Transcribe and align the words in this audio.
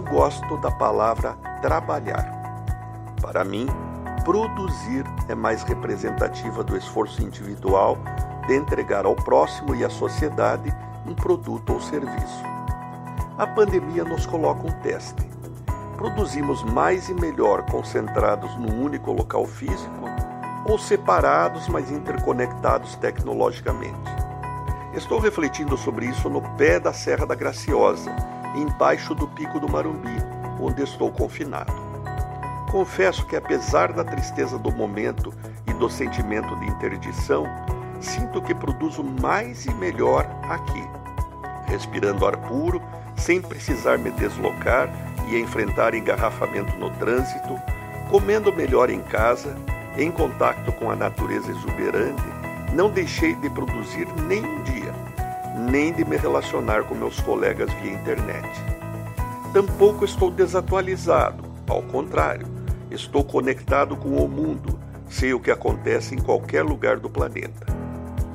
gosto 0.00 0.56
da 0.58 0.70
palavra 0.70 1.32
trabalhar. 1.60 2.30
Para 3.20 3.42
mim, 3.42 3.66
produzir 4.24 5.04
é 5.28 5.34
mais 5.34 5.64
representativa 5.64 6.62
do 6.62 6.76
esforço 6.76 7.20
individual 7.20 7.98
de 8.46 8.54
entregar 8.54 9.04
ao 9.04 9.16
próximo 9.16 9.74
e 9.74 9.84
à 9.84 9.90
sociedade 9.90 10.72
um 11.04 11.14
produto 11.14 11.72
ou 11.72 11.80
serviço. 11.80 12.44
A 13.36 13.44
pandemia 13.44 14.04
nos 14.04 14.24
coloca 14.24 14.68
um 14.68 14.80
teste. 14.82 15.28
Produzimos 15.96 16.62
mais 16.62 17.08
e 17.08 17.14
melhor 17.14 17.66
concentrados 17.66 18.56
num 18.56 18.84
único 18.84 19.10
local 19.12 19.46
físico 19.46 20.04
ou 20.64 20.78
separados, 20.78 21.66
mas 21.66 21.90
interconectados 21.90 22.94
tecnologicamente? 22.96 23.98
Estou 24.94 25.18
refletindo 25.18 25.76
sobre 25.76 26.06
isso 26.06 26.30
no 26.30 26.40
pé 26.56 26.78
da 26.78 26.92
Serra 26.92 27.26
da 27.26 27.34
Graciosa, 27.34 28.14
embaixo 28.54 29.14
do 29.14 29.26
Pico 29.28 29.58
do 29.58 29.68
Marumbi, 29.68 30.16
onde 30.60 30.82
estou 30.82 31.10
confinado. 31.10 31.72
Confesso 32.70 33.26
que, 33.26 33.36
apesar 33.36 33.92
da 33.92 34.02
tristeza 34.02 34.58
do 34.58 34.72
momento 34.72 35.32
e 35.66 35.72
do 35.74 35.90
sentimento 35.90 36.54
de 36.56 36.66
interdição, 36.66 37.46
sinto 38.00 38.40
que 38.40 38.54
produzo 38.54 39.04
mais 39.04 39.66
e 39.66 39.74
melhor 39.74 40.26
aqui, 40.48 40.82
respirando 41.66 42.26
ar 42.26 42.36
puro, 42.36 42.82
sem 43.16 43.40
precisar 43.40 43.98
me 43.98 44.10
deslocar 44.12 44.88
e 45.28 45.38
enfrentar 45.38 45.94
engarrafamento 45.94 46.76
no 46.78 46.90
trânsito, 46.92 47.58
comendo 48.10 48.52
melhor 48.52 48.90
em 48.90 49.00
casa, 49.02 49.54
em 49.96 50.10
contato 50.10 50.72
com 50.72 50.90
a 50.90 50.96
natureza 50.96 51.50
exuberante, 51.50 52.22
não 52.72 52.90
deixei 52.90 53.34
de 53.34 53.50
produzir 53.50 54.08
nem 54.26 54.44
um 54.44 54.62
dia, 54.62 54.94
nem 55.54 55.92
de 55.92 56.04
me 56.04 56.16
relacionar 56.16 56.84
com 56.84 56.94
meus 56.94 57.20
colegas 57.20 57.72
via 57.74 57.92
internet. 57.92 58.48
Tampouco 59.52 60.04
estou 60.04 60.30
desatualizado, 60.30 61.44
ao 61.68 61.82
contrário, 61.82 62.46
estou 62.90 63.22
conectado 63.22 63.96
com 63.96 64.16
o 64.16 64.28
mundo, 64.28 64.78
sei 65.08 65.34
o 65.34 65.40
que 65.40 65.50
acontece 65.50 66.14
em 66.14 66.18
qualquer 66.18 66.64
lugar 66.64 66.98
do 66.98 67.10
planeta. 67.10 67.66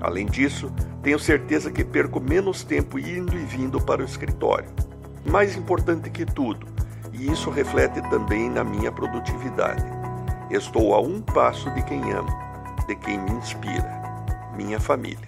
Além 0.00 0.26
disso, 0.26 0.72
tenho 1.02 1.18
certeza 1.18 1.70
que 1.70 1.84
perco 1.84 2.20
menos 2.20 2.64
tempo 2.64 2.98
indo 2.98 3.36
e 3.36 3.44
vindo 3.44 3.80
para 3.80 4.02
o 4.02 4.04
escritório. 4.04 4.68
Mais 5.24 5.56
importante 5.56 6.10
que 6.10 6.24
tudo, 6.24 6.66
e 7.12 7.30
isso 7.30 7.50
reflete 7.50 8.00
também 8.08 8.48
na 8.48 8.64
minha 8.64 8.90
produtividade. 8.90 9.84
Estou 10.50 10.94
a 10.94 11.00
um 11.00 11.20
passo 11.20 11.70
de 11.70 11.82
quem 11.82 12.12
amo, 12.12 12.30
de 12.86 12.96
quem 12.96 13.18
me 13.18 13.30
inspira, 13.32 14.02
minha 14.56 14.80
família. 14.80 15.26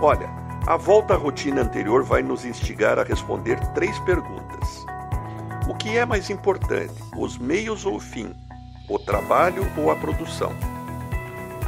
Olha, 0.00 0.28
a 0.66 0.76
volta 0.76 1.14
à 1.14 1.16
rotina 1.16 1.62
anterior 1.62 2.02
vai 2.02 2.22
nos 2.22 2.44
instigar 2.44 2.98
a 2.98 3.04
responder 3.04 3.56
três 3.72 3.96
perguntas. 4.00 4.84
O 5.68 5.74
que 5.76 5.96
é 5.96 6.04
mais 6.04 6.28
importante, 6.28 6.92
os 7.16 7.38
meios 7.38 7.86
ou 7.86 7.94
o 7.94 8.00
fim? 8.00 8.34
O 8.88 8.98
trabalho 8.98 9.64
ou 9.76 9.92
a 9.92 9.96
produção? 9.96 10.52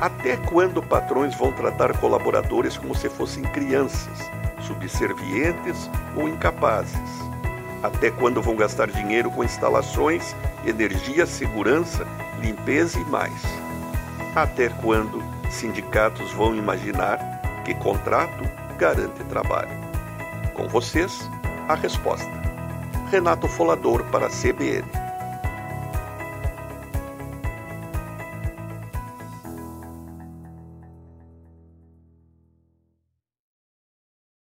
Até 0.01 0.37
quando 0.37 0.83
patrões 0.83 1.33
vão 1.37 1.53
tratar 1.53 1.97
colaboradores 1.99 2.77
como 2.77 2.93
se 2.93 3.09
fossem 3.09 3.45
crianças, 3.45 4.19
subservientes 4.67 5.89
ou 6.17 6.29
incapazes? 6.29 6.99
Até 7.85 8.11
quando 8.11 8.43
vão 8.43 8.57
gastar 8.57 8.91
dinheiro 8.91 9.31
com 9.31 9.45
instalações, 9.45 10.35
energia, 10.67 11.25
segurança, 11.25 12.05
limpeza 12.41 12.99
e 12.99 13.05
mais? 13.05 13.43
Até 14.35 14.69
quando 14.69 15.23
sindicatos 15.51 16.33
vão 16.33 16.57
imaginar 16.57 17.19
que 17.65 17.75
contrato 17.75 18.68
garante 18.79 19.25
trabalho? 19.25 19.69
Com 20.55 20.69
vocês, 20.69 21.29
a 21.69 21.75
resposta. 21.75 22.31
Renato 23.11 23.49
Folador 23.49 24.05
para 24.05 24.27
a 24.27 24.31
CBN. 24.31 24.98